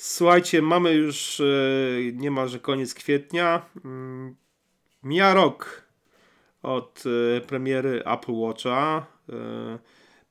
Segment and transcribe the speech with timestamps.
[0.00, 1.44] Słuchajcie, mamy już e,
[2.12, 3.66] niemalże koniec kwietnia.
[3.84, 4.36] Mm,
[5.02, 5.82] mija rok
[6.62, 7.04] od
[7.36, 9.06] e, premiery Apple Watcha.
[9.28, 9.78] E,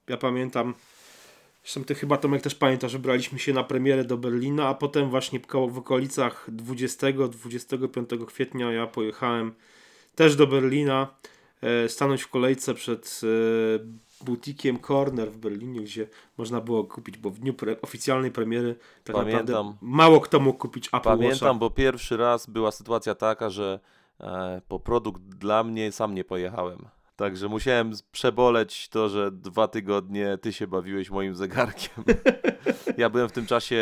[0.08, 0.74] ja pamiętam,
[1.64, 5.10] zresztą ty chyba Tomek też pamiętasz, że braliśmy się na premierę do Berlina, a potem
[5.10, 5.40] właśnie
[5.70, 9.54] w okolicach 20-25 kwietnia ja pojechałem
[10.16, 11.16] też do Berlina,
[11.88, 13.22] stanąć w kolejce przed
[14.24, 16.08] butikiem Corner w Berlinie, gdzie
[16.38, 19.46] można było kupić, bo w dniu pre oficjalnej premiery tak Pamiętam.
[19.46, 21.54] naprawdę mało kto mógł kupić Apple Pamiętam, Watcha.
[21.54, 23.80] bo pierwszy raz była sytuacja taka, że
[24.20, 26.88] e, po produkt dla mnie sam nie pojechałem.
[27.16, 32.04] Także musiałem przeboleć to, że dwa tygodnie ty się bawiłeś moim zegarkiem.
[32.98, 33.76] ja byłem w tym czasie,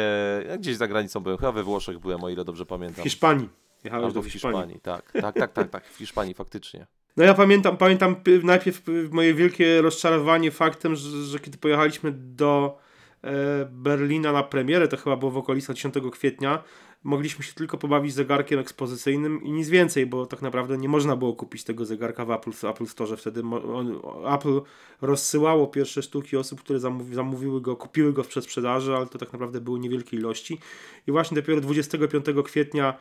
[0.47, 3.01] ja gdzieś za granicą byłem, chyba we Włoszech byłem, o ile dobrze pamiętam.
[3.01, 3.49] W Hiszpanii.
[3.83, 4.57] Jechałeś Albo do Hiszpanii.
[4.57, 4.81] Hiszpanii.
[4.81, 6.87] Tak, tak, tak, tak, tak, w Hiszpanii faktycznie.
[7.17, 12.77] No ja pamiętam, pamiętam najpierw moje wielkie rozczarowanie faktem, że, że kiedy pojechaliśmy do
[13.23, 13.31] e,
[13.71, 16.63] Berlina na premierę, to chyba było w okolicach 10 kwietnia,
[17.03, 21.33] mogliśmy się tylko pobawić zegarkiem ekspozycyjnym i nic więcej, bo tak naprawdę nie można było
[21.33, 23.17] kupić tego zegarka w Apple, Apple Store.
[23.17, 23.41] Wtedy
[23.73, 23.99] on,
[24.35, 24.61] Apple
[25.01, 29.33] rozsyłało pierwsze sztuki osób, które zamówi, zamówiły go, kupiły go w przedsprzedaży, ale to tak
[29.33, 30.59] naprawdę były niewielkie ilości.
[31.07, 32.97] I właśnie dopiero 25 kwietnia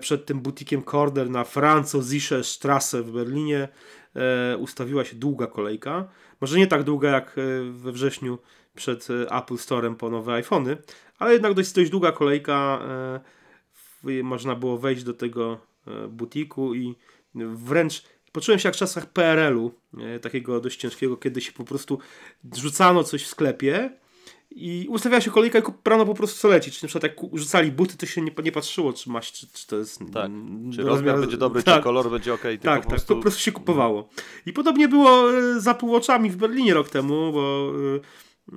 [0.00, 3.68] przed tym butikiem Corner na Franzosische Strasse w Berlinie
[4.14, 6.08] e, ustawiła się długa kolejka.
[6.40, 8.38] Może nie tak długa jak e, we wrześniu
[8.74, 10.76] przed Apple Store'em po nowe iPhony,
[11.18, 12.80] ale jednak dość, dość długa kolejka.
[14.22, 15.58] Można było wejść do tego
[16.08, 16.94] butiku i
[17.34, 19.72] wręcz poczułem się jak w czasach PRL-u,
[20.22, 21.98] takiego dość ciężkiego, kiedy się po prostu
[22.54, 23.90] rzucano coś w sklepie
[24.50, 26.70] i ustawiała się kolejka i brano po prostu co leci.
[26.70, 29.66] Czy na przykład jak rzucali buty, to się nie, nie patrzyło, czy, masz, czy, czy
[29.66, 30.00] to jest...
[30.12, 30.30] Tak,
[30.74, 31.76] czy rozmiar, będzie dobry, tak.
[31.76, 32.42] czy kolor będzie ok.
[32.42, 33.08] Tak, tak, po prostu...
[33.08, 34.08] tak, po prostu się kupowało.
[34.46, 37.72] I podobnie było e, za półoczami w Berlinie rok temu, bo
[38.52, 38.56] yy,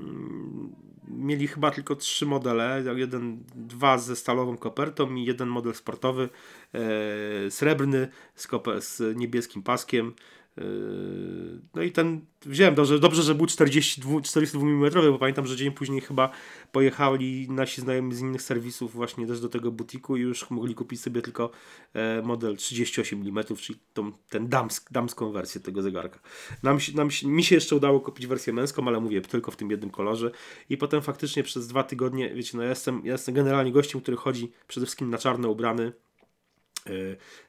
[1.08, 2.84] mieli chyba tylko trzy modele.
[2.96, 6.30] Jeden, dwa ze stalową kopertą i jeden model sportowy,
[6.74, 8.48] yy, srebrny z,
[8.80, 10.14] z niebieskim paskiem.
[10.60, 15.56] Yy, no i ten wziąłem, dobrze, dobrze że był 42, 42 mm, bo pamiętam, że
[15.56, 16.30] dzień później chyba
[16.72, 21.02] pojechali nasi znajomi z innych serwisów właśnie też do tego butiku i już mogli kupić
[21.02, 21.52] sobie tylko
[21.94, 26.20] e, model 38 mm, czyli tą, ten damsk, damską wersję tego zegarka.
[26.64, 29.90] Nam, nam, mi się jeszcze udało kupić wersję męską, ale mówię, tylko w tym jednym
[29.90, 30.32] kolorze
[30.70, 34.18] i potem faktycznie przez dwa tygodnie, wiecie, no ja jestem, ja jestem generalnie gościem, który
[34.18, 35.94] chodzi przede wszystkim na czarno ubrany,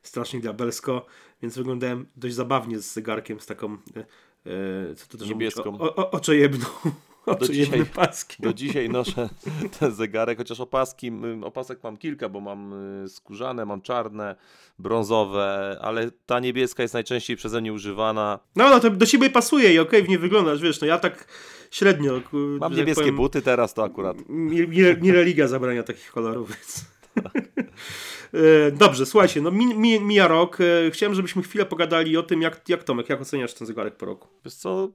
[0.03, 1.07] strasznie diabelsko,
[1.43, 4.01] więc wyglądałem dość zabawnie z zegarkiem, z taką e,
[4.91, 5.79] e, co to też niebieską.
[5.81, 6.67] O, o, oczojebną.
[7.41, 7.87] Do dzisiaj,
[8.39, 9.29] do dzisiaj noszę
[9.81, 12.75] ten zegarek, chociaż opaski, opasek mam kilka, bo mam
[13.09, 14.37] skórzane, mam czarne,
[14.79, 18.39] brązowe, ale ta niebieska jest najczęściej przeze mnie używana.
[18.57, 20.99] No, no to do siebie pasuje i okej, okay, w nie wyglądasz, wiesz, no ja
[20.99, 21.27] tak
[21.71, 22.21] średnio.
[22.61, 24.17] Mam niebieskie powiem, buty teraz, to akurat.
[25.01, 26.85] Nie religia zabrania takich kolorów, więc...
[28.33, 30.59] E, dobrze, słuchajcie, no mi, mi, mija rok.
[30.61, 34.07] E, chciałem, żebyśmy chwilę pogadali o tym, jak, jak Tomek, jak oceniasz ten zegarek po
[34.07, 34.29] roku?
[34.45, 34.89] Wiesz co,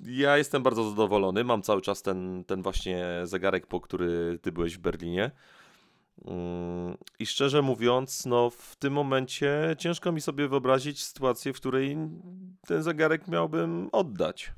[0.00, 1.44] ja jestem bardzo zadowolony.
[1.44, 5.30] Mam cały czas ten, ten właśnie zegarek, po który ty byłeś w Berlinie.
[6.24, 11.96] Mm, I szczerze mówiąc, no w tym momencie ciężko mi sobie wyobrazić sytuację, w której
[12.66, 14.52] ten zegarek miałbym oddać.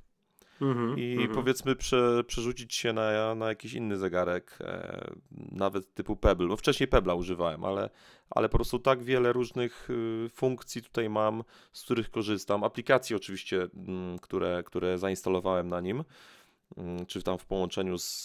[0.63, 1.35] Mm-hmm, I mm-hmm.
[1.35, 5.11] powiedzmy prze, przerzucić się na, na jakiś inny zegarek, e,
[5.53, 6.47] nawet typu Pebble.
[6.47, 7.91] No wcześniej Pebble'a używałem, ale,
[8.31, 12.65] ale po prostu tak wiele różnych y, funkcji tutaj mam, z których korzystam.
[12.65, 16.05] Aplikacji oczywiście, m, mm, które, które zainstalowałem na nim, m,
[16.77, 18.25] mm, czy tam w połączeniu z,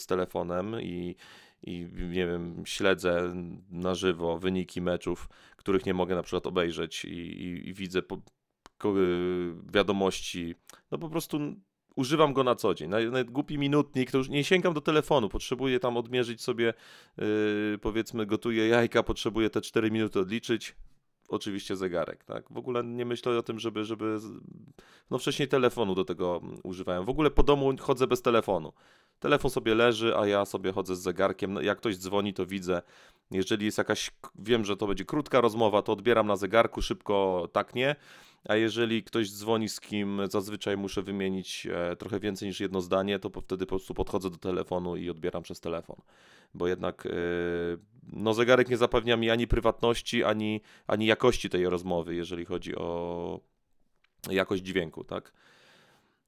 [0.00, 1.16] z telefonem i,
[1.62, 3.34] i nie wiem, śledzę
[3.70, 8.18] na żywo wyniki meczów, których nie mogę na przykład obejrzeć i, i, i widzę po,
[9.72, 10.54] wiadomości.
[10.90, 11.38] No po prostu
[11.96, 12.90] używam go na co dzień.
[12.90, 16.74] Nawet głupi minutnik, to już nie sięgam do telefonu, potrzebuję tam odmierzyć sobie,
[17.18, 20.76] yy, powiedzmy, gotuję jajka, potrzebuję te 4 minuty odliczyć.
[21.28, 22.44] Oczywiście zegarek, tak?
[22.50, 24.18] W ogóle nie myślę o tym, żeby, żeby.
[25.10, 27.04] No wcześniej telefonu do tego używałem.
[27.04, 28.72] W ogóle po domu chodzę bez telefonu.
[29.18, 31.52] Telefon sobie leży, a ja sobie chodzę z zegarkiem.
[31.52, 32.82] No, jak ktoś dzwoni, to widzę.
[33.30, 37.74] Jeżeli jest jakaś, wiem, że to będzie krótka rozmowa, to odbieram na zegarku, szybko tak
[37.74, 37.96] nie
[38.48, 43.18] a jeżeli ktoś dzwoni z kim zazwyczaj muszę wymienić e, trochę więcej niż jedno zdanie,
[43.18, 45.96] to wtedy po prostu podchodzę do telefonu i odbieram przez telefon.
[46.54, 47.10] Bo jednak e,
[48.12, 53.40] no, zegarek nie zapewnia mi ani prywatności, ani, ani jakości tej rozmowy, jeżeli chodzi o
[54.30, 55.32] jakość dźwięku, tak?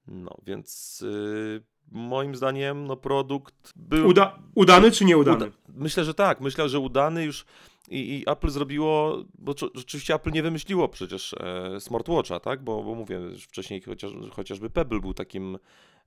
[0.06, 1.62] No, więc yy,
[1.92, 4.08] moim zdaniem no, produkt był...
[4.08, 5.36] Uda udany czy nieudany?
[5.36, 6.40] Uda myślę, że tak.
[6.40, 7.44] Myślę, że udany już
[7.90, 12.64] i, i Apple zrobiło, bo rzeczywiście Apple nie wymyśliło przecież e, smartwatcha, tak?
[12.64, 15.58] Bo, bo mówię, wcześniej chociaż, chociażby Pebble był takim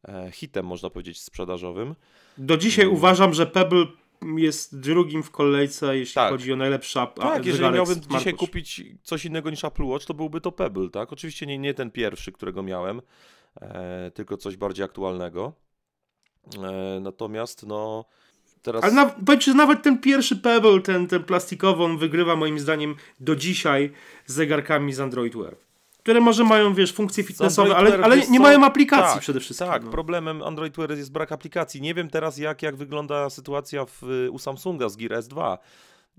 [0.07, 1.95] e, hitem, można powiedzieć, sprzedażowym.
[2.38, 2.98] Do dzisiaj hmm.
[2.98, 3.86] uważam, że Pebble
[4.38, 6.31] jest drugim w kolejce, jeśli Tak.
[6.31, 8.19] chodzi o najlepszy ap- Tak, jeżeli miałbym smartwatch.
[8.19, 11.13] dzisiaj kupić coś innego niż Apple Watch, to byłby to Pebble, tak?
[11.13, 13.01] Oczywiście nie, nie ten pierwszy, którego miałem,
[13.62, 15.54] e, tylko coś bardziej aktualnego.
[16.63, 18.06] E, natomiast no
[18.61, 18.83] teraz...
[18.83, 23.35] Ale na, że nawet ten pierwszy Pebble, ten, ten plastikowy, on wygrywa moim zdaniem do
[23.35, 23.91] dzisiaj
[24.25, 25.55] z zegarkami z Android Wear.
[25.99, 28.43] Które może mają, wiesz, funkcje fitnessowe, ale, ale nie co?
[28.43, 29.67] mają aplikacji Tak, przede wszystkim.
[29.67, 29.91] Tak, no.
[29.91, 31.81] problemem Android Wear jest brak aplikacji.
[31.81, 35.57] Nie wiem teraz, jak, jak wygląda sytuacja w, u Samsunga z Gear S2, mm,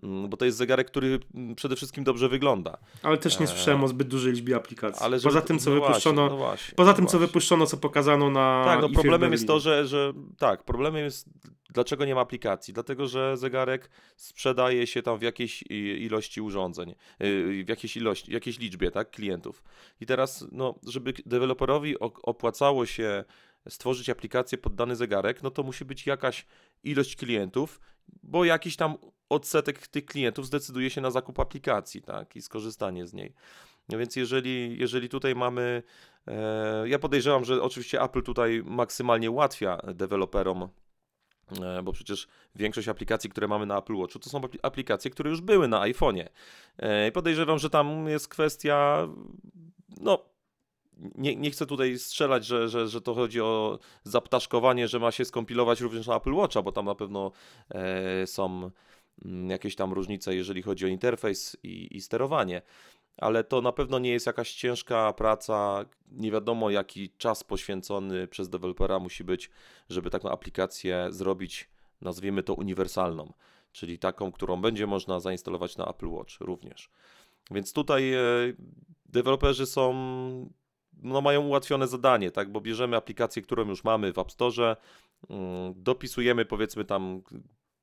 [0.03, 2.79] bo to jest zegarek, który mm, przede wszystkim dobrze wygląda.
[3.03, 5.05] Ale też nie Eee, słyszałem o zbyt dużej liczbie aplikacji.
[5.05, 7.77] Ale poza tym, co no wypuszczono, Właśnie, no właśnie, poza no tym, co wypuszczono, co
[7.77, 11.29] pokazano na Tak, no problemem jest to, że, że tak, problemem jest,
[11.71, 12.75] dlaczego nie ma aplikacji?
[12.75, 15.65] Dlatego, że zegarek sprzedaje się tam w jakiejś
[15.99, 19.63] ilości urządzeń, yy, w jakiejś ilości, jakiejś liczbie, tak, klientów.
[20.01, 23.25] I teraz, no, żeby deweloperowi opłacało się
[23.69, 26.47] stworzyć aplikację pod dany zegarek, no to musi być jakaś
[26.85, 27.81] ilość klientów,
[28.23, 28.95] bo jakiś tam
[29.29, 33.35] odsetek tych klientów zdecyduje się na zakup aplikacji, tak, i skorzystanie z niej.
[33.89, 35.83] No więc jeżeli, jeżeli tutaj mamy
[36.29, 40.69] E, Ja podejrzewam, że oczywiście Apple tutaj maksymalnie ułatwia deweloperom,
[41.63, 45.31] e, bo przecież większość aplikacji, które mamy na Apple Watchu, to są apli- aplikacje, które
[45.31, 46.29] już były na iPhone'ie.
[46.79, 49.09] E, I podejrzewam, że tam jest kwestia,
[50.01, 50.32] no,
[50.99, 55.25] nie, nie chcę tutaj strzelać, że, że, że to chodzi o zaptaszkowanie, że ma się
[55.25, 57.33] skompilować również na Apple Watcha, bo tam na pewno
[57.71, 58.71] e, są
[59.25, 62.63] mm, jakieś tam różnice, jeżeli chodzi o interfejs i, i sterowanie
[63.17, 65.85] ale to na pewno nie jest jakaś ciężka praca.
[66.11, 69.51] Nie wiadomo, jaki czas poświęcony przez dewelopera musi być,
[69.89, 73.33] żeby taką aplikację zrobić, nazwijmy to uniwersalną,
[73.73, 76.91] czyli taką, którą będzie można zainstalować na Apple Watch również.
[77.51, 78.21] Więc tutaj e,
[79.07, 79.93] deweloperzy są,
[81.03, 84.77] no mają ułatwione zadanie, tak, bo bierzemy aplikację, którą już mamy w App Store,
[85.31, 87.23] mm, dopisujemy powiedzmy tam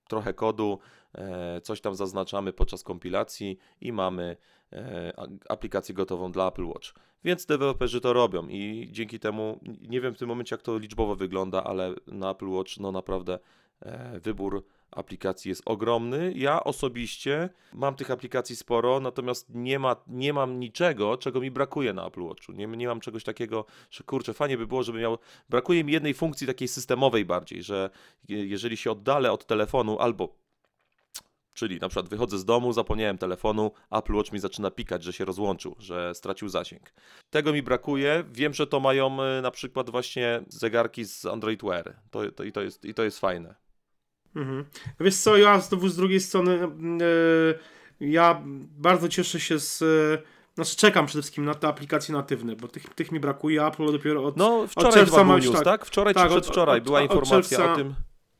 [0.09, 0.79] trochę kodu,
[1.15, 4.37] e, coś tam zaznaczamy podczas kompilacji i mamy
[4.73, 5.13] e,
[5.49, 6.93] aplikację gotową dla Apple Watch.
[7.23, 11.15] Więc deweloperzy to robią i dzięki temu, nie wiem w tym momencie jak to liczbowo
[11.15, 13.39] wygląda, ale na Apple Watch no naprawdę
[13.81, 16.33] e, wybór aplikacji jest ogromny.
[16.35, 21.93] Ja osobiście mam tych aplikacji sporo, natomiast nie, ma, nie mam niczego, czego mi brakuje
[21.93, 22.51] na Apple Watchu.
[22.51, 25.17] Nie, nie mam czegoś takiego, że kurczę, fajnie by było, żeby miał.
[25.49, 27.89] Brakuje mi jednej funkcji takiej systemowej bardziej, że
[28.27, 30.39] je- jeżeli się oddalę od telefonu albo
[31.53, 35.25] Czyli na przykład wychodzę z domu, zapomniałem telefonu, Apple Watch mi zaczyna pikać, że się
[35.25, 36.93] rozłączył, że stracił zasięg.
[37.29, 38.23] Tego mi brakuje.
[38.31, 41.95] Wiem, że to mają y, na przykład właśnie zegarki z Android Wear.
[42.11, 43.55] To, to, i, to jest, I to jest fajne.
[44.35, 44.65] Mhm.
[44.99, 46.67] Wiesz co, ja znowu z drugiej strony e,
[47.99, 48.41] ja
[48.77, 49.81] bardzo cieszę się z...
[49.81, 49.85] E,
[50.55, 54.23] znaczy czekam przede wszystkim na te aplikacje natywne, bo tych, tych mi brakuje, Apple dopiero
[54.23, 54.37] od...
[54.37, 55.63] No, wczoraj czerwca chyba był masz news, tak.
[55.63, 55.85] tak?
[55.85, 57.95] Wczoraj Tak, czy od- przedwczoraj od- była od informacja czerwca- o tym.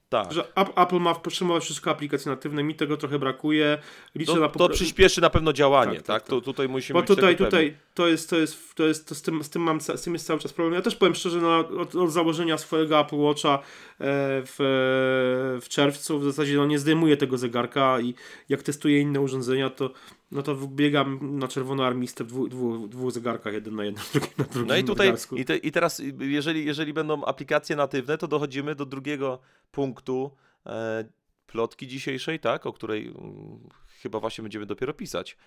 [0.10, 0.32] Tak.
[0.34, 3.78] Że App- Apple ma przyjmować wszystko aplikacje natywne, mi tego trochę brakuje.
[4.16, 6.22] Liczę To, na to popra- przyspieszy na pewno działanie, Tak, tak?
[6.22, 9.16] tak, To tutaj musimy Bo być tutaj, tutaj to jest, to jest, to jest, to
[9.16, 10.74] z tym, z tym mam, z tym jest cały czas problem.
[10.74, 13.60] Ja też powiem szczerze, no, od, od założenia swojego Apple Watcha e,
[14.46, 14.56] w,
[15.62, 18.14] w czerwcu w zasadzie no, nie zdejmuję tego zegarka i
[18.50, 19.90] jak testuję inne urządzenia, to
[20.32, 24.34] no to biegam na czerwono armistę w dwóch, dwóch, dwóch zegarkach, jeden na jednym, drugi
[24.38, 28.28] na drugim No i tutaj, i, te, i teraz, jeżeli, jeżeli będą aplikacje natywne, to
[28.28, 29.40] dochodzimy do drugiego
[29.72, 30.32] punktu
[30.66, 31.06] e,
[31.48, 32.66] plotki dzisiejszej, tak?
[32.66, 33.70] O której mm,
[34.02, 35.38] chyba właśnie będziemy dopiero pisać.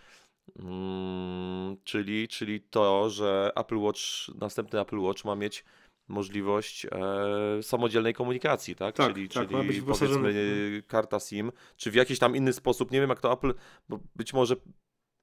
[0.59, 4.01] Mm, czyli, czyli to, że Apple Watch,
[4.41, 5.65] następny Apple Watch ma mieć
[6.09, 8.95] możliwość e, samodzielnej komunikacji, tak?
[8.97, 10.21] Tak, czyli tak, czyli wyposażony.
[10.21, 13.55] powiedzmy karta SIM, czy w jakiś tam inny sposób, nie wiem jak to Apple,
[13.89, 14.57] bo być może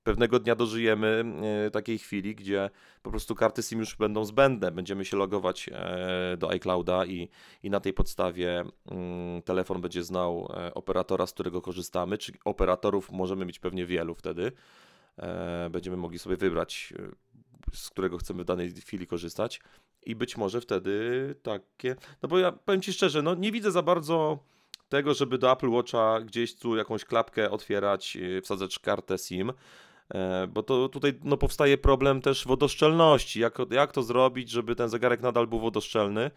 [0.04, 1.24] pewnego dnia dożyjemy
[1.68, 2.70] e, takiej chwili, gdzie
[3.02, 4.72] po prostu karty SIM już będą zbędne.
[4.72, 7.30] Będziemy się logować e, do iClouda i,
[7.64, 13.12] i na tej podstawie mm, telefon będzie znał e, operatora, z którego korzystamy, czy operatorów
[13.12, 14.52] możemy mieć pewnie wielu wtedy.
[15.18, 19.62] E, Będziemy mogli sobie wybrać, e, z którego chcemy w danej chwili korzystać
[20.04, 21.96] i być może wtedy takie...
[22.22, 24.40] No bo ja powiem Ci szczerze, no nie widzę za bardzo
[24.90, 29.54] tego, żeby do Apple Watcha gdzieś tu jakąś klapkę otwierać, e, wsadzać kartę SIM.
[30.14, 33.40] E, Bo to tutaj no, powstaje problem też wodoszczelności.
[33.40, 36.32] Jak, jak to zrobić, żeby ten zegarek nadal był wodoszczelny,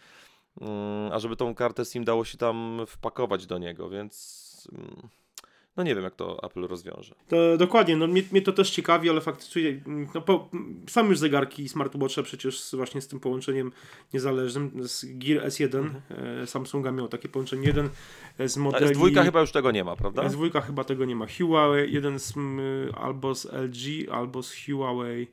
[0.61, 5.09] mm, a żeby tą kartę SIM dało się tam wpakować do niego, więc mm,
[5.77, 7.15] no nie wiem, jak to Apple rozwiąże.
[7.29, 9.81] To, dokładnie, no mnie, mnie to też ciekawi, ale faktycznie
[10.15, 10.51] no, po,
[10.89, 13.73] są już zegarki smartwatche przecież z, właśnie z tym połączeniem
[14.15, 15.91] niezależnym, z Gear S1
[16.43, 17.89] e, Samsunga miał takie połączenie, jeden
[18.47, 18.95] z A modeli...
[18.95, 20.23] S2 chyba już tego nie ma, prawda?
[20.23, 21.27] S2 chyba tego nie ma.
[21.39, 22.35] Huawei, jeden z,
[22.97, 25.27] albo z LG, albo z Huawei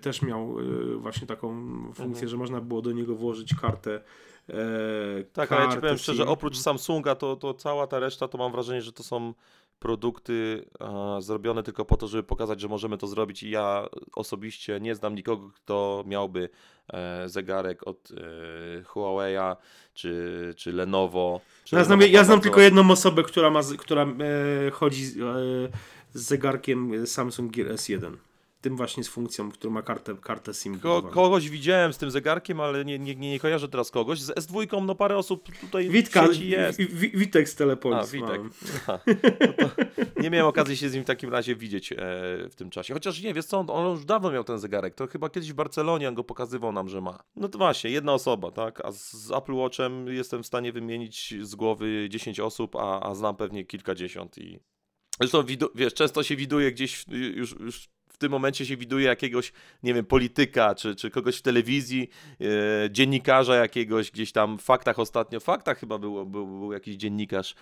[0.00, 1.48] też miał e, właśnie taką
[1.84, 2.28] funkcję, Mhm.
[2.28, 4.00] że można było do niego włożyć kartę
[4.48, 8.52] E, Tak, ale ja powiem szczerze, oprócz Samsunga, to, to cała ta reszta, to mam
[8.52, 9.34] wrażenie, że to są
[9.78, 14.80] produkty e, zrobione tylko po to, żeby pokazać, że możemy to zrobić i ja osobiście
[14.80, 16.48] nie znam nikogo, kto miałby
[16.92, 19.56] e, zegarek od e, Huawei'a
[19.94, 21.40] czy, czy Lenovo.
[21.64, 25.20] Czy Ja znam, ja znam tylko jedną osobę, która, ma, która e, chodzi z, e,
[26.12, 28.16] z zegarkiem Samsung Gear S1.
[28.64, 30.80] Tym właśnie z funkcją, który ma kartę, kartę SIM.
[30.80, 34.20] Ko kogoś widziałem z tym zegarkiem, ale nie, nie, nie kojarzę teraz kogoś.
[34.20, 36.78] Z S2 no parę osób tutaj Witka, w jest.
[36.78, 38.10] Wi- Wi- Witek z A, Telepolis.
[38.10, 38.28] Witek.
[38.28, 38.50] mam.
[38.76, 38.98] Aha.
[39.58, 39.70] No
[40.22, 41.96] nie miałem okazji się z nim w takim razie widzieć e,
[42.50, 42.94] w tym czasie.
[42.94, 44.94] Chociaż nie, wiesz co, on, on już dawno miał ten zegarek.
[44.94, 47.18] To chyba kiedyś w Barcelonie on go pokazywał nam, że ma.
[47.36, 48.84] No to właśnie, jedna osoba, tak?
[48.84, 53.14] A z, z Apple Watchem jestem w stanie wymienić z głowy 10 osób, a, a
[53.14, 54.60] znam pewnie kilkadziesiąt i...
[55.20, 57.04] Zresztą, widu- wiesz, często się widuje gdzieś
[57.34, 59.52] już, już w tym momencie się widuje jakiegoś,
[59.82, 62.08] nie wiem, polityka, czy, czy kogoś w telewizji,
[62.40, 62.44] e,
[62.90, 67.54] dziennikarza jakiegoś gdzieś tam w faktach ostatnio, w faktach chyba było, był, był jakiś dziennikarz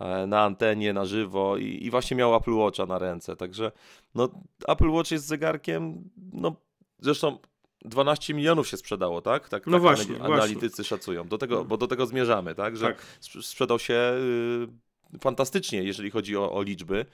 [0.00, 3.72] e, na antenie, na żywo i, i właśnie miał Apple Watcha na ręce, także
[4.14, 4.28] no
[4.68, 6.56] Apple Watch jest zegarkiem, no
[6.98, 7.38] zresztą
[7.84, 9.48] 12 milionów się sprzedało, tak?
[9.48, 10.34] Tak, No tak właśnie, anali- właśnie.
[10.34, 12.76] analitycy szacują, do tego, bo do tego zmierzamy, tak?
[12.76, 13.02] Że Tak.
[13.20, 13.94] sprz- sprzedał się
[15.14, 17.06] y, fantastycznie, jeżeli chodzi o, o liczby.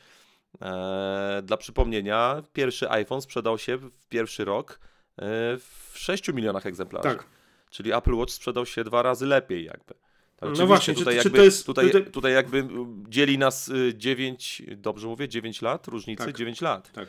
[0.62, 4.80] E, dla przypomnienia, pierwszy iPhone sprzedał się w pierwszy rok
[5.18, 5.22] e,
[5.58, 7.08] w 6 milionach egzemplarzy.
[7.08, 7.26] Tak.
[7.70, 9.94] Czyli Apple Watch sprzedał się dwa razy lepiej jakby.
[9.94, 12.68] Tak, No oczywiście właśnie, czy- tutaj, czy jakby, to jest- tutaj, tutaj- tutaj jakby
[13.08, 16.36] dzieli nas 9, dobrze mówię, 9 lat różnicy, Tak.
[16.36, 16.92] 9 lat.
[16.92, 17.08] Tak.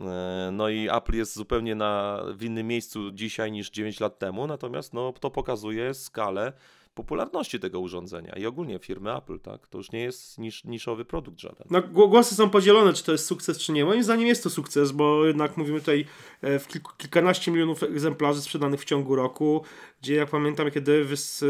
[0.00, 4.46] E, No i Apple jest zupełnie na, w innym miejscu dzisiaj niż 9 lat temu,
[4.46, 6.52] natomiast no, to pokazuje skalę
[6.94, 9.66] popularności tego urządzenia i ogólnie firmy Apple, tak?
[9.66, 11.66] To już nie jest nisz, niszowy produkt żaden.
[11.70, 13.84] No, gło- głosy są podzielone, czy to jest sukces, czy nie.
[13.84, 16.06] Moim zdaniem jest to sukces, bo jednak mówimy tutaj
[16.42, 19.64] e, w kilkanaście milionów egzemplarzy sprzedanych w ciągu roku,
[20.02, 21.46] gdzie jak pamiętam, kiedy wys, e,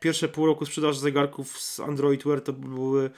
[0.00, 3.10] pierwsze pół roku sprzedaż zegarków z Android Wear to były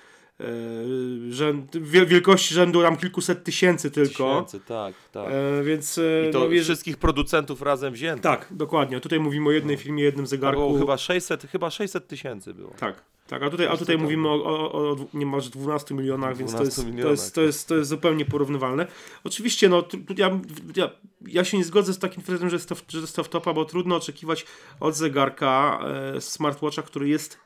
[1.30, 4.42] rzęd, wiel- wielkości rzędu tam kilkuset tysięcy tylko.
[4.42, 5.28] Tysięcy, tak, tak.
[5.30, 8.22] E, więc e, I to no, wiesz- wszystkich producentów razem wziętych.
[8.22, 9.00] tak, dokładnie.
[9.00, 10.60] Tutaj mówimy o jednej firmie, jednym To zegarku.
[10.60, 12.70] było chyba 600, chyba 600 tysięcy było.
[12.78, 14.02] Tak, tak, a tutaj, a tutaj tak.
[14.02, 17.40] mówimy o, o, o niemalże 12 milionach, więc to 12 jest, to, milionach, jest, to,
[17.42, 18.86] jest, to jest zupełnie porównywalne.
[19.24, 20.40] Oczywiście, no, tu- tu ja,
[20.76, 20.90] ja,
[21.26, 23.64] ja się nie zgodzę z takim twierdzeniem, że jest to, że jest to wtopa, bo
[23.64, 24.46] trudno oczekiwać
[24.80, 25.80] od zegarka
[26.16, 27.38] e, smartwatcha, który jest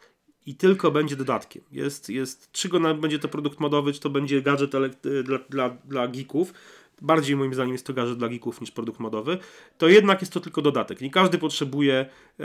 [0.46, 1.62] i tylko będzie dodatkiem.
[1.72, 4.70] Jest, jest, czy go będzie to produkt modowy, czy to będzie gadżet
[5.24, 6.52] dla, dla, dla geeków,
[7.02, 9.38] bardziej moim zdaniem jest to gadżet dla geeków niż produkt modowy,
[9.78, 11.00] to jednak jest to tylko dodatek.
[11.00, 12.06] Nie każdy potrzebuje,
[12.40, 12.44] e,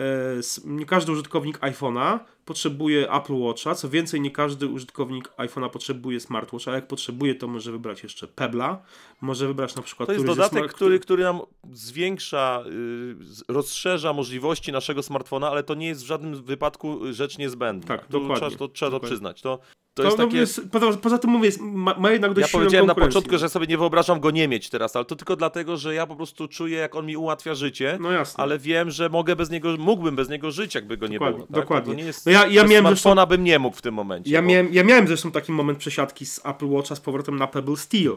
[0.66, 6.72] nie każdy użytkownik iPhone'a potrzebuje Apple Watcha, co więcej, nie każdy użytkownik iPhone'a potrzebuje smartwatcha,
[6.72, 8.82] a jak potrzebuje, to może wybrać jeszcze Pebla,
[9.22, 11.40] może wybrać na przykład To jest dodatek, smart- który, który nam
[11.72, 13.16] zwiększa, y,
[13.54, 17.88] rozszerza możliwości naszego smartfona, ale to nie jest w żadnym wypadku rzecz niezbędna.
[17.88, 19.08] Tak, Tu dokładnie, Trzeba, to, trzeba to dokładnie.
[19.16, 19.42] przyznać.
[19.42, 19.60] To,
[20.04, 20.38] to To jest takie...
[20.38, 23.68] jest, poza, poza tym mówię, ma, ma jednak dość Ja powiedziałem na początku, że sobie
[23.68, 26.78] nie wyobrażam go nie mieć teraz, ale to tylko dlatego, że ja po prostu czuję,
[26.78, 28.44] jak on mi ułatwia życie, No jasne.
[28.44, 31.48] ale wiem, że mogę bez niego, mógłbym bez niego żyć, jakby go nie Dokładnie, było.
[31.48, 31.56] Tak?
[31.56, 31.94] dokładnie.
[31.94, 34.32] To nie jest, No ja- ja miałem smartfona bym nie mógł w tym momencie.
[34.32, 37.48] Ja bo- miałem, ja miałem zresztą taki moment przesiadki z Apple Watcha z powrotem na
[37.48, 38.16] Pebble Steel.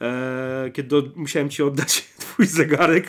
[0.00, 3.06] E, kiedy musiałem ci oddać twój zegarek,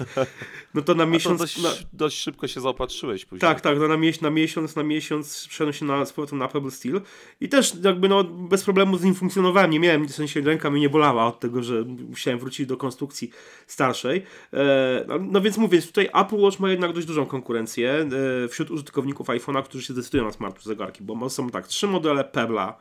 [0.74, 1.40] no to na A to miesiąc.
[1.40, 3.42] dość, na, dość szybko się zaopatrzyłeś później.
[3.42, 6.72] tak, tak, no na, na miesiąc, na miesiąc przeszedłem się na, z powrotem na Pebble
[6.72, 7.02] Steel
[7.42, 10.82] i też jakby no bez problemu z nim funkcjonowałem, nie miałem, w sensie ręka mi
[10.82, 13.30] nie bolała od tego, że musiałem wrócić do konstrukcji
[13.68, 14.24] starszej.
[14.54, 18.08] E, no, no więc mówię, tutaj Apple Watch ma jednak dość dużą konkurencję
[18.46, 22.24] e, wśród użytkowników iPhone'a, którzy się decydują na smart zegarki, bo są tak, trzy modele
[22.24, 22.74] Pebble'a, e,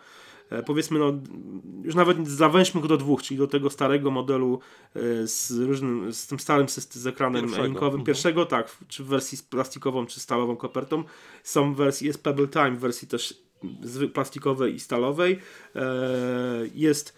[0.67, 1.13] powiedzmy, no,
[1.85, 4.59] już nawet zawęźmy go do dwóch, czyli do tego starego modelu
[4.97, 7.65] e, z różnym, z tym starym syst- z ekranem Pierwszego.
[7.65, 8.05] linkowym Mhm.
[8.05, 11.05] pierwszego, tak, czy w wersji z plastikową, czy stalową kopertą.
[11.43, 13.43] Są w wersji, jest Pebble Time w wersji też
[14.15, 15.39] plastikowej i stalowej.
[15.77, 15.83] E,
[16.75, 17.15] jest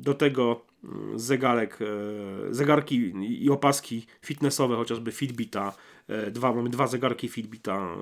[0.00, 3.12] do tego mm, zegarek, e, zegarki
[3.44, 5.72] i opaski fitnessowe, chociażby Fitbita.
[6.08, 7.96] E, Dwa, mamy dwa zegarki Fitbita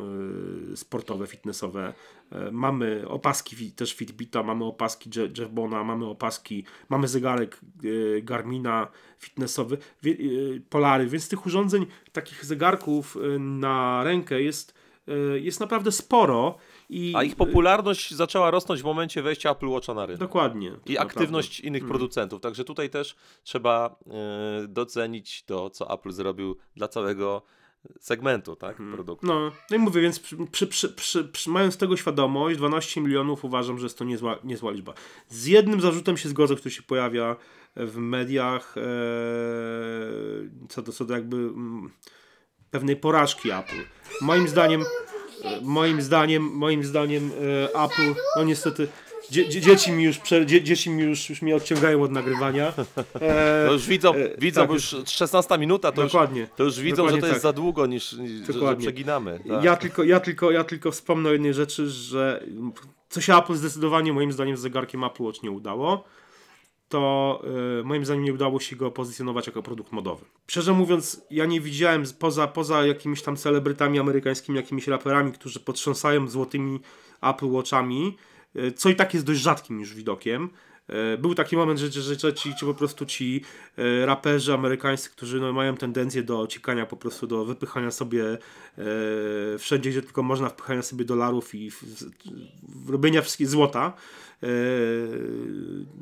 [0.72, 1.94] e, sportowe, fitnessowe.
[2.52, 7.60] Mamy opaski też Fitbita, mamy opaski Je- Jeff Bona, mamy opaski, mamy zegarek
[8.22, 9.78] Garmina fitnessowy,
[10.70, 14.74] Polary, więc tych urządzeń, takich zegarków na rękę jest,
[15.34, 16.54] jest naprawdę sporo.
[16.88, 20.20] I, A ich popularność zaczęła rosnąć w momencie wejścia Apple Watcha na rynek.
[20.20, 20.66] Dokładnie.
[20.66, 21.00] I naprawdę.
[21.00, 21.90] aktywność innych Mm.
[21.90, 22.40] producentów.
[22.40, 27.42] Także tutaj też trzeba e, docenić to, co Apple zrobił dla całego
[28.00, 29.26] segmentu tak, produktu.
[29.26, 30.20] No, no i mówię, więc
[30.52, 30.88] przy, przy,
[31.24, 34.94] przy, mając tego świadomość, 12 milionów uważam, że jest to niezła, niezła liczba.
[35.28, 37.36] Z jednym zarzutem się zgodzę, który się pojawia
[37.76, 38.82] w mediach, e,
[40.68, 41.90] co do, co do jakby mm,
[42.70, 43.82] pewnej porażki Apple.
[44.20, 44.84] Moim zdaniem,
[45.44, 47.30] e, moim zdaniem, moim zdaniem
[47.72, 48.88] e, Apple, no niestety,
[49.30, 52.72] dzie, dzie, dzieci mi już, prze, dzie, dzieci mi już, już mnie odciągają od nagrywania.
[53.14, 56.46] E, To już widzą, e, widzą tak, bo już 16 minuta, to już, dokładnie.
[56.56, 57.42] to już widzą, że to jest tak.
[57.42, 59.40] za długo, niż, niż że, że przeginamy.
[59.48, 59.64] Tak.
[59.64, 62.44] Ja tylko, ja, tylko, ja tylko wspomnę o jednej rzeczy, że
[63.08, 66.04] co się Apple zdecydowanie moim zdaniem z zegarkiem Apple Watch nie udało,
[66.90, 67.42] to
[67.80, 70.24] y, moim zdaniem nie udało się go pozycjonować jako produkt modowy.
[70.46, 76.28] Szczerze mówiąc, ja nie widziałem poza, poza jakimiś tam celebrytami amerykańskimi, jakimiś raperami, którzy potrząsają
[76.28, 76.80] złotymi
[77.22, 78.16] Apple Watchami,
[78.56, 80.50] y, co i tak jest dość rzadkim już widokiem.
[81.14, 83.42] Y, Był taki moment, że, że, że ci, ci po prostu ci
[83.78, 88.24] y, raperzy amerykańscy, którzy no, mają tendencję do ciekania po prostu, do wypychania sobie
[88.78, 91.82] e, wszędzie, gdzie tylko można, wpychania sobie dolarów i w,
[92.62, 93.92] w, robienia wszystkiego złota,
[94.42, 94.46] e,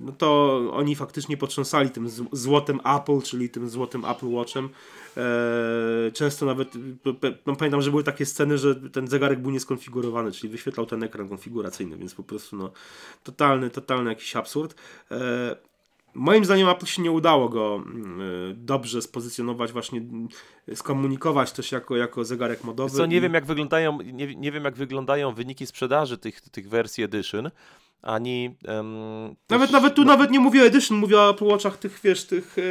[0.00, 4.68] no to oni faktycznie potrząsali tym złotem Apple, czyli tym złotym Apple Watchem.
[5.16, 6.68] E, często nawet,
[7.46, 11.28] no, pamiętam, że były takie sceny, że ten zegarek był nieskonfigurowany, czyli wyświetlał ten ekran
[11.28, 12.70] konfiguracyjny, więc po prostu no,
[13.24, 14.67] totalny, totalny jakiś absurd.
[15.10, 15.56] E,
[16.14, 20.28] Moim zdaniem Apple się nie udało go mm, y, dobrze spozycjonować, właśnie mm,
[20.74, 22.96] skomunikować też jako, jako zegarek modowy.
[22.96, 27.04] Co, nie wiem jak wyglądają, nie, nie wiem jak wyglądają wyniki sprzedaży tych, tych wersji
[27.04, 27.50] Edition,
[28.02, 28.94] ani em,
[29.50, 32.00] Nawet, też- nawet tu no, nawet nie mówię o Edition, mówię o Apple Watchach tych,
[32.04, 32.62] wiesz, tych, e,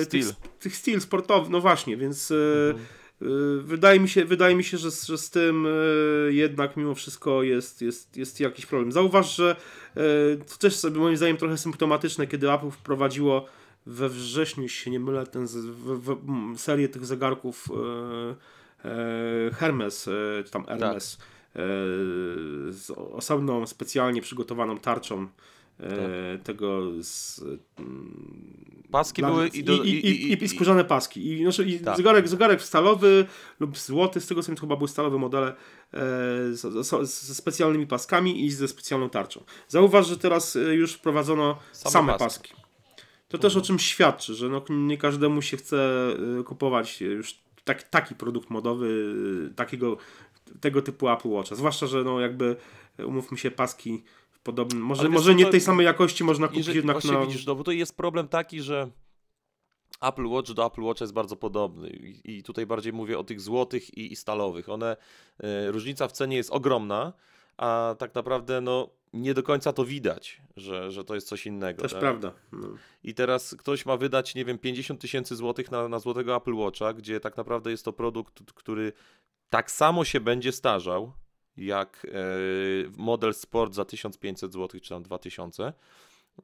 [0.00, 0.34] e, tych, Steel.
[0.60, 2.34] tych Steel sportowych, no właśnie, więc e,
[2.70, 2.86] Mhm.
[3.22, 3.26] E,
[3.62, 7.42] wydaje mi się, wydaje mi się że, z- że z tym e, jednak mimo wszystko
[7.42, 8.92] jest, jest, jest jakiś problem.
[8.92, 9.56] Zauważ, że
[9.96, 10.00] e,
[10.36, 13.46] to też sobie moim zdaniem trochę symptomatyczne, kiedy Apple wprowadziło
[13.86, 16.16] we wrześniu, jeśli się nie mylę, ten z, w,
[16.54, 17.68] w, serię tych zegarków
[19.54, 20.04] Hermes,
[20.44, 21.18] czy tam Hermes,
[21.56, 21.58] e,
[22.72, 25.26] z osobną, specjalnie przygotowaną tarczą
[25.82, 27.40] e, tego z,
[27.78, 31.32] mm, Paski były i, i, do, i, i, i, i skórzane paski.
[31.32, 31.96] I, znaczy, i Tak.
[31.96, 33.26] zegarek, zegarek stalowy
[33.60, 35.56] lub złoty, z tego co mi to chyba były stalowe modele
[35.94, 35.98] e,
[37.02, 39.44] ze specjalnymi paskami i ze specjalną tarczą.
[39.68, 42.48] Zauważ, że teraz e, już wprowadzono same, Same paski.
[42.48, 42.64] paski.
[43.28, 46.08] To też o czym świadczy, że no, nie każdemu się chce
[46.44, 49.14] kupować już tak, taki produkt modowy,
[49.56, 49.96] takiego
[50.60, 51.54] tego typu Apple Watcha.
[51.54, 52.56] Zwłaszcza, że no jakby
[53.06, 54.02] umówmy się, paski
[54.42, 57.26] podobnym, może, może nie to- tej samej jakości można kupić Jeżeli, jednak na...
[57.26, 58.90] widzisz, no bo to jest problem taki, że
[60.00, 63.40] Apple Watch do Apple Watcha jest bardzo podobny i, i tutaj bardziej mówię o tych
[63.40, 64.68] złotych i, i stalowych.
[64.68, 64.96] One,
[65.42, 67.12] e, różnica w cenie jest ogromna,
[67.56, 71.82] a tak naprawdę no nie do końca to widać, że, że to jest coś innego.
[71.82, 72.00] Też tak?
[72.00, 72.32] prawda.
[72.52, 72.68] No.
[73.04, 76.92] I teraz ktoś ma wydać, nie wiem, 50 tysięcy złotych na, na złotego Apple Watcha,
[76.92, 78.92] gdzie tak naprawdę jest to produkt, który
[79.50, 81.12] tak samo się będzie starzał,
[81.56, 82.10] jak e,
[82.96, 85.72] model Sport za 1500 zł, czy tam 2000.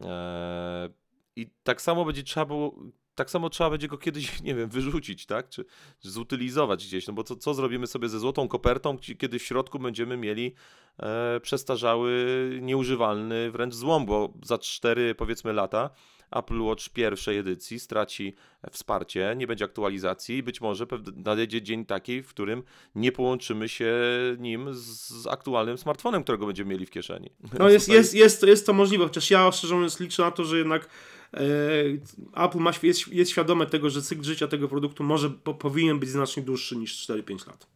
[0.00, 0.88] E,
[1.36, 2.76] I tak samo będzie trzeba było,
[3.14, 5.48] tak samo trzeba będzie go kiedyś, nie wiem, wyrzucić, tak?
[5.48, 5.64] Czy,
[6.00, 10.16] zutylizować gdzieś, no bo co, co zrobimy sobie ze złotą kopertą, kiedy w środku będziemy
[10.16, 10.54] mieli
[10.98, 15.90] e, przestarzały, nieużywalny wręcz złom, bo za 4 powiedzmy lata
[16.30, 18.34] Apple Watch pierwszej edycji straci
[18.70, 20.86] wsparcie, nie będzie aktualizacji i być może
[21.16, 22.62] nadejdzie dzień taki, w którym
[22.94, 23.94] nie połączymy się
[24.38, 27.30] nim z, aktualnym smartfonem, którego będziemy mieli w kieszeni.
[27.58, 30.44] No jest, jest, jest, to- jest to możliwe, chociaż ja szczerze mówiąc liczę na to,
[30.44, 30.88] że jednak
[31.34, 35.98] e, Apple ma, jest, jest świadome tego, że cykl życia tego produktu może po, powinien
[35.98, 37.75] być znacznie dłuższy niż 4-5 lat.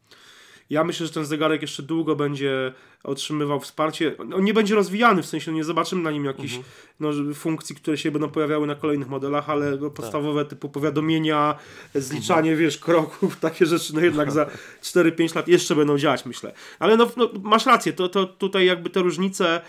[0.71, 2.73] Ja myślę, że ten zegarek jeszcze długo będzie
[3.05, 4.17] otrzymywał wsparcie.
[4.35, 6.73] On nie będzie rozwijany, w sensie nie zobaczymy na nim jakichś Mhm.
[7.01, 11.55] no, funkcji, które się będą pojawiały na kolejnych modelach, ale no, podstawowe typu powiadomienia,
[11.95, 14.47] zliczanie, wiesz, kroków, takie rzeczy, no jednak za
[14.83, 16.53] 4-5 lat jeszcze będą działać, myślę.
[16.79, 19.61] Ale no, no masz rację, to, to tutaj jakby te różnice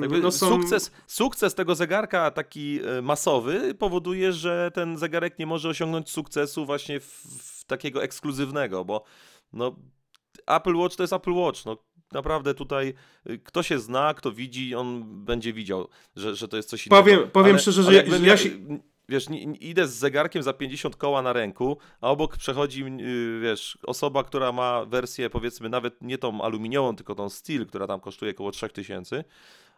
[0.00, 0.48] Jakby no, są...
[0.48, 6.66] sukces, sukces tego zegarka taki e, masowy powoduje, że ten zegarek nie może osiągnąć sukcesu
[6.66, 9.04] właśnie w, w takiego ekskluzywnego, bo
[9.52, 9.76] no,
[10.46, 11.64] Apple Watch to jest Apple Watch.
[11.64, 11.76] No,
[12.12, 12.94] naprawdę tutaj
[13.30, 17.02] y, kto się zna, kto widzi, on będzie widział, że, że to jest coś innego.
[17.02, 18.50] Powiem- powiem szczerze, że- jakbym ja ja się-
[19.08, 19.26] Wiesz,
[19.60, 24.52] idę z zegarkiem za 50 koła na ręku, a obok przechodzi, y, wiesz, osoba, która
[24.52, 29.24] ma wersję, powiedzmy, nawet nie tą aluminiową, tylko tą steel, która tam kosztuje około 3000,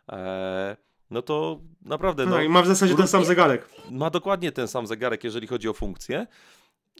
[0.08, 0.76] e,
[1.10, 3.68] no to naprawdę, no, i ma w zasadzie ten sam zegarek.
[3.90, 6.26] ma dokładnie ten sam zegarek, jeżeli chodzi o funkcję,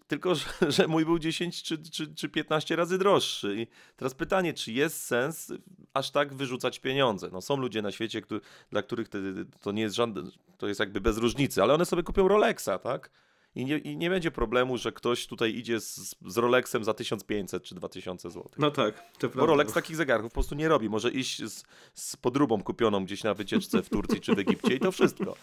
[0.06, 0.44] tylko że,
[0.76, 3.56] że mój był 10 czy, czy, czy 15 razy droższy.
[3.60, 5.52] I teraz pytanie, czy jest sens
[5.94, 7.28] aż tak wyrzucać pieniądze?
[7.32, 9.18] No są ludzie na świecie, którzy, dla których to,
[9.62, 10.22] to nie jest żadne,
[10.58, 13.10] to jest jakby bez różnicy, ale one sobie kupią Rolexa, tak?
[13.58, 17.62] I nie, i nie będzie problemu, że ktoś tutaj idzie z, z Rolexem za 1500
[17.62, 18.50] czy 2000 zł.
[18.58, 19.46] No tak, to Bo prawda.
[19.46, 20.88] Rolex takich zegarków po prostu nie robi.
[20.88, 24.80] Może iść z, z podróbą kupioną gdzieś na wycieczce w Turcji czy w Egipcie i
[24.80, 25.36] to wszystko.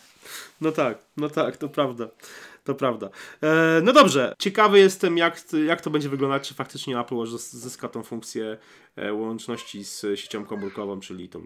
[0.61, 2.07] No tak, no tak, to prawda.
[2.63, 3.09] To prawda.
[3.41, 7.55] E, no dobrze, ciekawy jestem, jak, jak to będzie wyglądać, czy faktycznie Apple Watch zys-
[7.55, 8.57] zyska tą funkcję
[9.13, 11.41] łączności z siecią komórkową, czyli tą,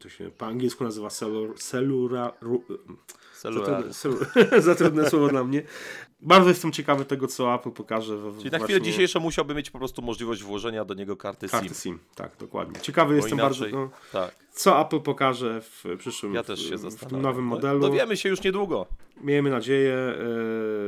[0.00, 3.72] to się po angielsku nazywa celur, celura, ru, za, Celulary.
[3.74, 4.16] trudne, celu,
[4.66, 5.62] za trudne słowo dla mnie.
[6.20, 8.16] Bardzo jestem ciekawy tego, co Apple pokaże.
[8.16, 11.48] W, Czyli na właśnie chwilę dzisiejszą musiałby mieć po prostu możliwość włożenia do niego karty
[11.48, 11.60] SIM.
[11.60, 11.98] karty SIM.
[12.14, 12.80] Tak, dokładnie.
[12.80, 16.76] Ciekawy Bo jestem inaczej, bardzo, no, tak, co Apple pokaże w przyszłym, ja też się
[16.76, 17.80] w, nowym No, modelu.
[17.80, 18.86] Dowiemy się już niedługo.
[19.20, 19.94] Miejmy nadzieję.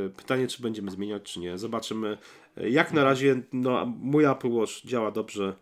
[0.06, 1.58] E, pytanie, czy będziemy zmieniać, czy nie.
[1.58, 2.18] Zobaczymy.
[2.56, 5.54] E, Jak na razie no, mój Apple Watch działa dobrze.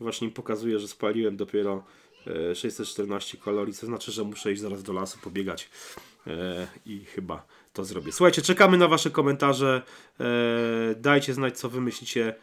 [0.00, 1.84] Właśnie mi pokazuje, że spaliłem dopiero
[2.50, 5.68] e, 614 kalorii, co znaczy, że muszę iść zaraz do lasu pobiegać.
[6.26, 8.12] E, I chyba to zrobię.
[8.12, 9.82] Słuchajcie, czekamy na Wasze komentarze.
[10.20, 10.24] E,
[10.94, 12.34] dajcie znać, co Wy myślicie.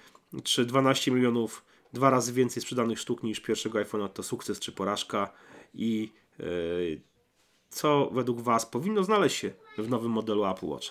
[0.44, 5.34] Czy 12 milionów, dwa razy więcej sprzedanych sztuk niż pierwszego iPhone'a to sukces czy porażka?
[5.74, 6.44] I e,
[7.70, 10.88] co według Was powinno znaleźć się w nowym modelu Apple Watch.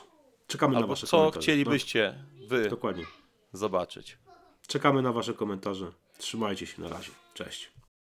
[0.46, 1.42] Czekamy na Albo Wasze co komentarze.
[1.42, 3.04] chcielibyście wy No, dokładnie.
[3.52, 4.18] zobaczyć.
[4.66, 5.92] Czekamy na Wasze komentarze.
[6.18, 7.10] Trzymajcie się na razie.
[7.34, 7.77] Cześć.